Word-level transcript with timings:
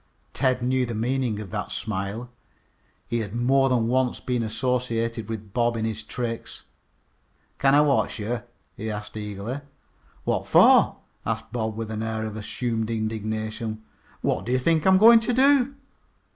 Ted 0.33 0.63
knew 0.63 0.83
the 0.83 0.95
meaning 0.95 1.39
of 1.39 1.51
that 1.51 1.71
smile. 1.71 2.31
He 3.05 3.19
had 3.19 3.35
more 3.35 3.69
than 3.69 3.87
once 3.87 4.19
been 4.19 4.41
associated 4.41 5.29
with 5.29 5.53
Bob 5.53 5.77
in 5.77 5.85
his 5.85 6.01
tricks. 6.01 6.63
"Kin 7.59 7.75
I 7.75 7.81
watch 7.81 8.17
ye?" 8.17 8.39
he 8.75 8.89
asked 8.89 9.15
eagerly. 9.15 9.59
"What 10.23 10.47
for?" 10.47 10.95
asked 11.23 11.51
Bob 11.51 11.75
with 11.75 11.91
an 11.91 12.01
air 12.01 12.25
of 12.25 12.35
assumed 12.35 12.89
indignation. 12.89 13.83
"What 14.21 14.47
do 14.47 14.51
you 14.51 14.57
think 14.57 14.87
I'm 14.87 14.97
going 14.97 15.19
to 15.19 15.33
do?" 15.33 15.75